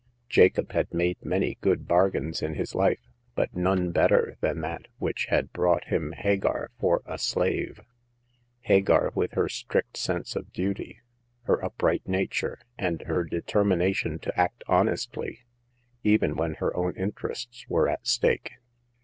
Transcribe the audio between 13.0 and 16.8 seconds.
her determination to act honestly, even when her